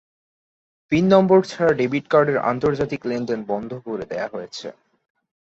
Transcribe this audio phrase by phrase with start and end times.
[0.91, 4.67] Pin number ছাড়া debit কার্ডের আন্তর্জাতিক লেনদেন বন্ধ করে দেওয়া হয়েছে।